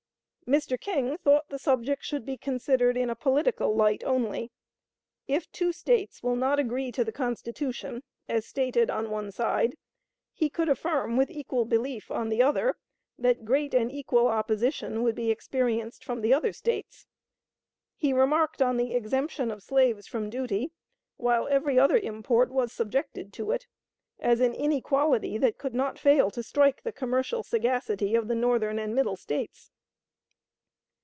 [0.51, 0.77] ""Mr.
[0.77, 4.51] King thought the subject should be considered in a political light only.
[5.25, 9.77] If two States will not agree to the Constitution, as stated on one side,
[10.33, 12.75] he could affirm with equal belief, on the other,
[13.17, 17.05] that great and equal opposition would be experienced from the other States.
[17.95, 20.73] He remarked on the exemption of slaves from duty,
[21.15, 23.67] while every other import was subjected to it,
[24.19, 28.79] as an inequality that could not fail to strike the commercial sagacity of the Northern
[28.79, 29.71] and Middle States."